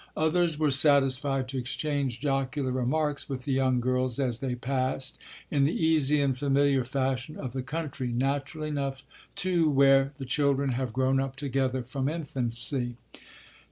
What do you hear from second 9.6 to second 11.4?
where the children have grown up